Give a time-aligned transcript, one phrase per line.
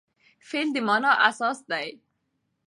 [0.47, 1.89] فعل د مانا اساس دئ.